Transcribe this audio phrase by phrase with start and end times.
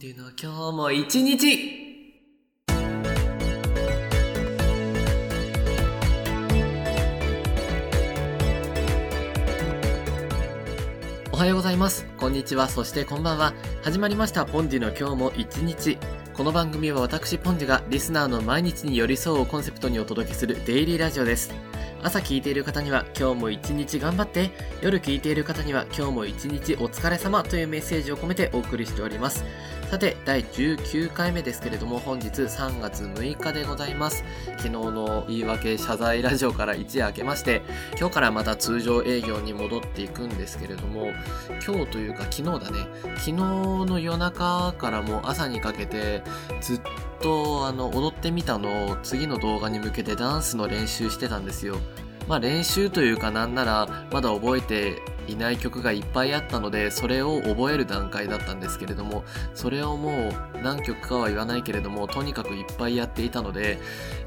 [0.00, 2.08] デュの今日も一日
[11.30, 12.06] おはようございます。
[12.16, 12.70] こんにちは。
[12.70, 13.52] そしてこんばんは。
[13.82, 14.46] 始まりました。
[14.46, 15.98] ポンデュの今日も一日。
[16.32, 21.52] この番組は私ポンデュがリスナーの毎日に寄り添うをコンセプトにお届けするデイリーラジオです。
[22.02, 29.44] 朝聞いている方には今日も一日頑張って、夜聞いている方には今日も一日お疲れ様というメッセージを込めてお送りしております。
[29.90, 34.22] さて、第19回目ですけれども、本日3月6日でございます。
[34.50, 37.62] 昨日の言い訳謝罪ラジオから一夜明けまして、
[37.98, 41.08] 今日からまた通常営業に戻っていくんですけれども、
[41.66, 46.22] 今日というか昨日だね、昨日の夜中からもう朝にかけて、
[46.60, 46.80] ずっ
[47.20, 51.78] とあの踊ってみたのを次の動画に向けてダンスの練習してたんですよ。
[52.28, 63.78] まあ練習というかなんならまだ覚えていない曲がいっぱいあったのでそれを覚える段階だったんですけれどもそれをもう何曲かは言わないけれどもとにかくいっぱいやっていたので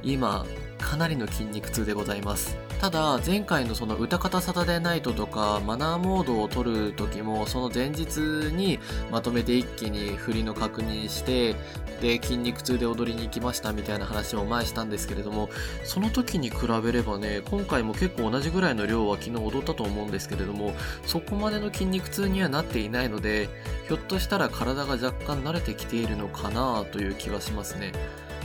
[0.01, 0.45] 今
[0.79, 2.57] かなりの筋肉痛でございます。
[2.83, 8.17] ただ前回のその歌方サタデーナイトとかマナーモードを撮る時もその前日
[8.51, 8.77] に
[9.09, 11.55] まとめて一気に振りの確認して
[12.01, 15.47] で筋肉痛で踊りに行きましたみたいな話を前したんですけれども
[15.85, 20.73] その時に比べればね今回も結構同じぐらいの量は昨日踊ったと思うんですけれども
[21.05, 23.47] そこまでの筋肉痛にはなっていないので
[23.87, 27.93] ひょっとしたら体が若干慣れてきているのかなという気はしますね。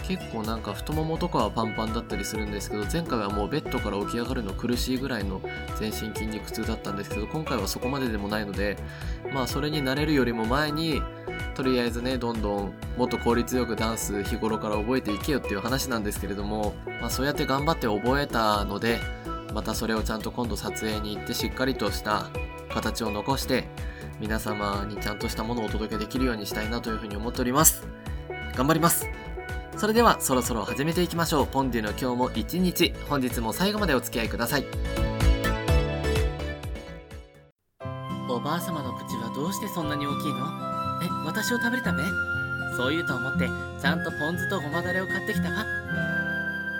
[0.08, 5.42] 結構なんか太ももとかはパンパンだったりするんですけど前回はもうベッドから起き上がるの苦しいぐらいの
[5.78, 8.78] 全身筋肉痛だったんですけど今回はそこまででもないので
[9.34, 11.02] まあそれに慣れるよりも前に
[11.54, 19.00] とりあえずねどんどんもっと効率よくダンス日頃から覚えていけよっていう話なんですけれども、まあ、そうやって頑張って覚えたので
[19.52, 22.30] またそれをちゃんと今度撮影に行ってしっかりとした
[22.70, 23.68] 形を残して
[24.20, 27.86] 皆様にちゃんとしたものをお届けできるようにしたいなというふうに思っております。
[28.56, 29.17] 頑張ります。
[29.78, 31.46] それではそろそろ始めていきましょう。
[31.46, 32.92] ポンデュの今日も一日。
[33.08, 34.64] 本日も最後までお付き合いください。
[38.28, 40.38] おばあ様の口はどうしてそんなに大きいの？
[41.04, 42.02] え私を食べるため？
[42.76, 43.46] そう言うと思って
[43.80, 45.64] ちゃんとポン酢とごまだれを買ってきたわ。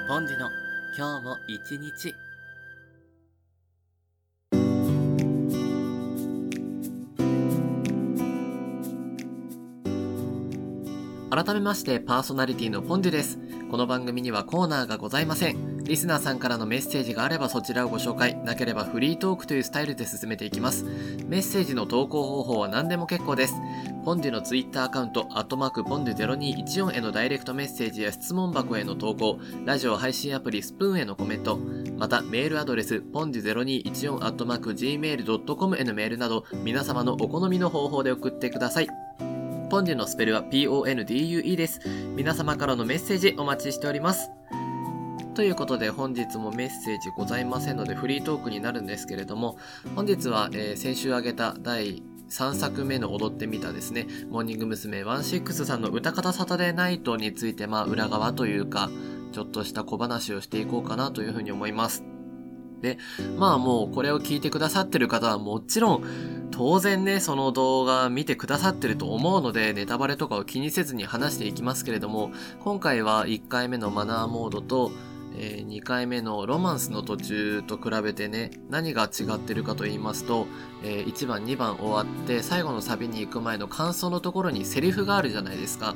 [0.08, 0.50] ポンデュの
[0.96, 2.16] 今日も一日。
[11.30, 13.38] 改めましてパーソナリティのポンデュです。
[13.70, 15.84] この番組にはコーナーがございません。
[15.84, 18.34] リスナーさんからのメッセージがあればそちらをご紹介。
[18.44, 20.84] なければフリートークというスタイルで進めていきます。
[21.26, 23.54] メッセージの投稿方法は何でも結構です。
[24.06, 31.58] ポンデュのツイッターアカウント、アットマークポンデュ0214へのダイレクトメッセージや質問箱への投稿、ラジオ配信アプリスプーンへのコメント、
[31.98, 38.88] またメールアドレス、ポンデュ0214アットマーク gmail.com へのメールなど、皆様のお好みの方法で送ってください。
[39.68, 41.80] ポンデュのスペルは PONDUE です。
[42.16, 44.30] 皆様からのメッセージお待ちしております。
[45.34, 49.58] ということで本日もメッセージございませんのでフリートークになるんですけれども
[49.94, 55.04] 本日は、えー先週挙げた第3作目の踊ってみたですね、モーニング娘。
[55.04, 58.90] 16さんの歌方サタデーナイトについて、まあ裏側というか、
[59.32, 62.04] ちょっとした小話をしていこうかなというふうに思います。
[62.80, 62.98] で、
[63.36, 74.90] まあもうこれを聞いてくださってる方はもちろん、当然ね、その動画見てくださってると思うので、ネタバレとかを気にせずに話していきますけれども、今回は1回目のマナーモードと、
[75.40, 80.46] え2回目のロマンスの途中と比べてね、何が違ってるかと言いますと、
[80.82, 85.94] え1番2番終わって最後のサビに行く前の感想のところにセリフがあるじゃないですか。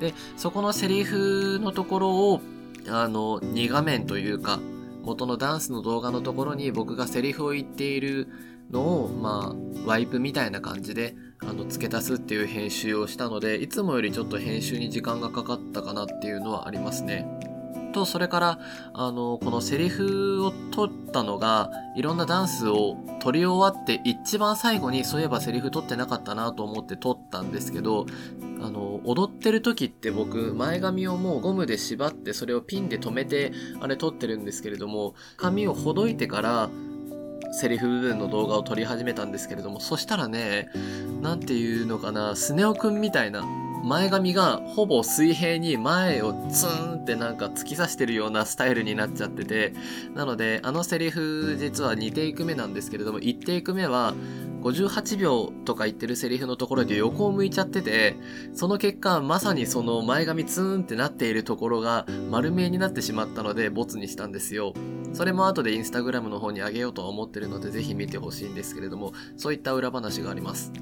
[0.00, 2.40] で、そこのセリフのところを、
[2.88, 4.60] あの、2画面というか、
[5.04, 8.28] 元のダンスの動画のところに僕がセリフを言っている
[8.70, 17.53] のを、まあ、ワイプみたいな感じで、あの、付け足すっていう編集をしたので、いつもよりちょっと編集に時間がかかったかなっていうのはありますね。
[17.94, 18.58] と、それから、
[18.92, 28.04] あの、このセリフを取ったのが、いろんなダンスを取り終わって、一番最後にそういえばセリフ取ってなかったなと思って撮ったんですけど、
[28.60, 36.68] あの、踊ってる時って僕、前髪をもうゴムで縛って、それをピンで留めて、あれ撮ってるんですけれども、髪をほどいてから、
[37.52, 40.68] セリフ部分の動画を撮り始めたんですけれども、そしたらね、
[41.22, 43.44] なんていうのかな、スネ夫くんみたいな、
[43.84, 49.74] 前髪がほぼ水平に前をツーンってなんか突き刺してるようなスタイルになっちゃってて、
[50.14, 54.14] なので、あのセリフ実は2テイク目なんですけれども、1テイク目は
[54.62, 58.16] 58秒とか言ってるセリフのところで横を向いちゃってて、
[58.54, 64.72] その結果、まさにその前髪ツーンってなっているところが丸見えになってしまったので、ボツにしたんですよ。
[65.12, 70.72] それも後でインスタグラムの方に上げようとは思ってるので、ぜひ見てほしいんですけれども、そういった裏話があります。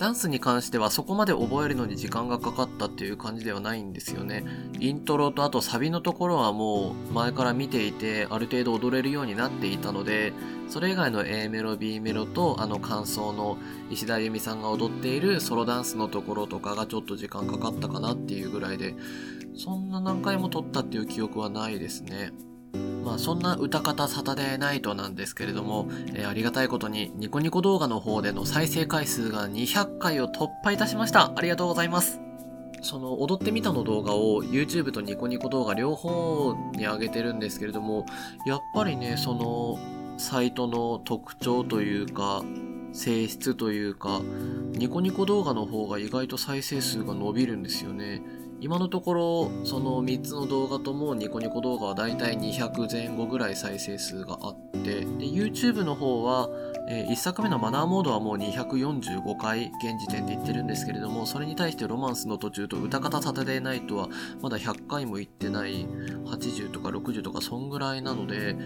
[0.00, 4.46] ダンスに関してはそこまで覚えるのに時間がかかったっていう感じではないんですよね。
[4.78, 10.32] イントロとあとサビのところはもう前から見ていてある程度踊れるようになっていたので、
[10.70, 13.58] それ以外の A メロ、B メロとあの感想の
[13.90, 18.94] 石田由美さんが踊っているソロダンスのところとかがちょっと時間かかったかなっていうぐらいで、
[19.54, 22.32] そんな何回も撮ったっていう記憶はないですね。
[23.04, 31.32] まあそんな歌方サタデーナイトなんですけれども、えー、ありがたいことにニコニコ動画の方での再生回数が200回を突破いたしました。
[31.34, 32.20] ありがとうございます。
[32.82, 38.06] その踊ってみたの動画を YouTube とニコニコ動画両方に上げてるんですけれども、
[38.46, 39.78] やっぱりね、その
[40.18, 42.42] サイトの特徴というか、
[42.92, 44.20] 性質というか、
[44.72, 48.22] ニコニコ動画の方が意外と再生数が伸びるんですよね。
[48.62, 56.48] 今のところその3つの動画ともニコニコ動画はだいたい200前後ぐらい再生数があってで YouTube の方は
[56.92, 64.08] えー、1作目のマナーモードはもう245回現時点で言ってるんですけれども、それに対してロマンスの途中と歌方サタデーナイトは
[64.42, 65.86] まだ100回も行ってない
[66.26, 68.56] 80とか60とかそんぐらいなので、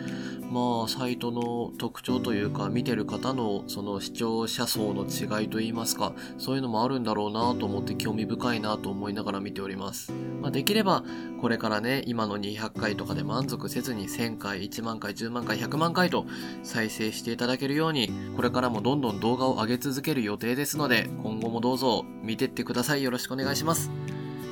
[0.50, 10.12] まあサイトの特徴というか見てる方のその視聴者層の違いといいますか、そういうのもあるんだろうなと思って興味深いなと思いながら見ております。
[10.41, 11.05] まあ、できれば
[11.41, 16.25] これからね、今の200回とかで満足せずに1000回、1万回、10万回、100万回と
[16.62, 23.02] 再生していただけるようにこれからもどんどん動画を上げ続ける予定ですので、今後もどうぞ見てってください。
[23.02, 23.90] よろしくお願いします。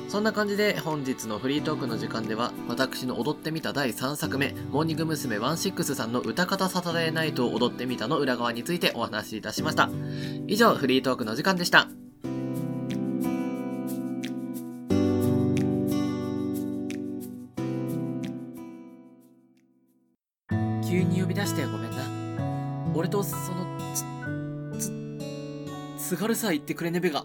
[0.07, 5.39] そんな感じで本日のフリートークの時間では私の踊ってみた第3作目モーニング娘。
[5.39, 9.89] 16さんの歌方サタデーナイトを踊ってみたの裏側についてお話しいたしました。
[10.47, 11.87] 以上フリートークの時間でした。
[20.87, 22.22] 急に呼び出してごめんな。
[22.95, 23.65] 俺とその
[25.97, 27.23] 津軽さ行ってくれねべが。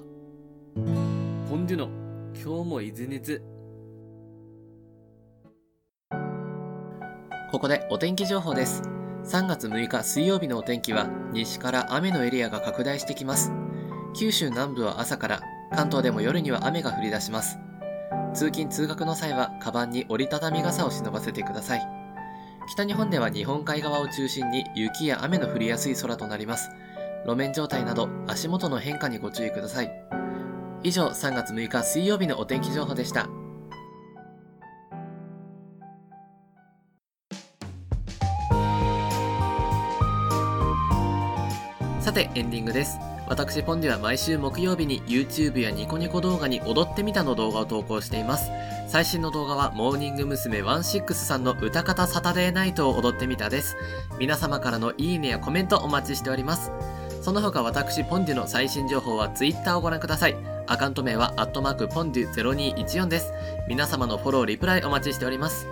[0.75, 1.88] ポンデュの、
[2.35, 3.43] 今日もいずねず。
[7.50, 8.82] ここでお天気情報です。
[9.25, 13.53] 3月6日水曜日のお天気は西から雨のエリアが拡大してきます。
[14.17, 15.43] 九州南部は朝から、
[15.75, 17.59] 関東でも夜には雨が降り出します。
[18.32, 21.98] 通勤通学の際は、カバンに折りたたみ傘を忍ばせてください。
[22.70, 26.70] 北日本では日本海側を中心に雪や雨の降りやすい空となります。
[27.25, 29.91] 路面状態など足元の変化にご注意ください。
[30.82, 33.29] 以上、3月6日水曜日のお天気情報でした。
[42.00, 42.99] さて、エンディングです。
[43.29, 48.51] 私、ポンデは毎週木曜日に YouTube やニコニコ動画に踊ってみたの動画を投稿しています。
[48.89, 50.63] 最新の動画は、モーニング娘。
[50.63, 53.77] 16さんの歌方サタデーナイトを踊ってみたです。
[54.19, 56.73] 皆様からのいいねやコメントお待ちしております。
[57.21, 60.37] その他私ポンデュの最新情報は Twitter をご覧ください。
[60.67, 63.33] アカウント名はアットマークポンデュ0214です。
[63.69, 65.67] 皆様のフォロー、リプライお待ちしております。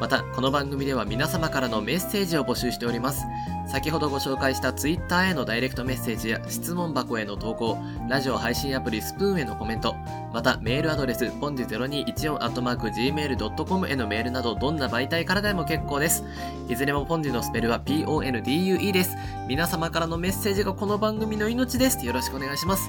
[0.00, 3.24] また、この番組では皆様からのメッセージを募集しております。
[3.74, 7.76] 先ほどご紹介した Twitter へのダイレクトメッセージや質問箱への投稿、
[8.08, 9.96] ラジオ配信アプリスプーンへのコメント、
[10.32, 16.22] またメールアドレス、ポンジ 0214-gmail.com へのメールなどどんな媒体からでも結構です。
[16.68, 19.16] いずれもポンジのスペルは PONDUE です。
[19.48, 22.06] 皆様からのメッセージがこの番組の命です。
[22.06, 22.88] よろしくお願いします。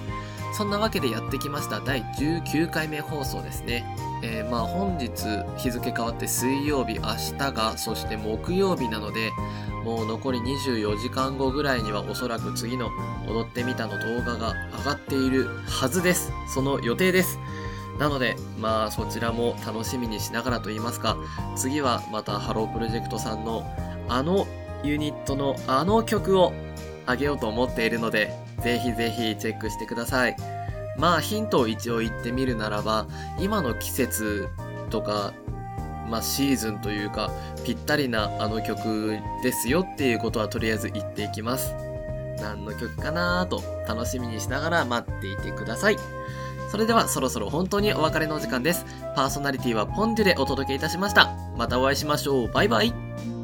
[0.55, 3.85] そんなわけでやってきました第19回目放送ですね。
[4.23, 5.11] えー、まあ本日
[5.57, 9.31] 日付変わって水曜日、明日が、そして木曜日なので、
[9.83, 12.89] もう残り24時間後ぐらいにはおそらく次の
[13.27, 16.31] 踊ってみたの動画が上がっているはずです。
[16.47, 17.37] その予定です。
[17.99, 21.17] なので、まあそちらも楽しみにしながらと言いますか、
[21.57, 23.65] 次はまたハロープロジェクトさんの
[24.07, 24.47] あの
[24.85, 26.53] ユニットのあの曲を
[27.05, 28.31] あげようと思っているので、
[28.63, 30.35] ぜひぜひチェックしてください。
[30.97, 33.07] まあヒントを一応言ってみるならば、
[33.39, 34.47] 今の季節
[34.89, 35.33] とか、
[36.09, 37.31] まあシーズンというか、
[37.65, 41.75] ぴったりなあの曲ですよっていうことはとりあえず言っていきます。
[42.39, 45.97] 何の曲かなと楽しみにしながら待っていてください。
[46.71, 48.85] それではそろそろ本当にお別れのお時間です。
[49.15, 51.33] パーソナリティはポンデュでお届けいたしました。
[51.57, 52.51] またお会いしましょう。
[52.51, 53.34] バイバイ。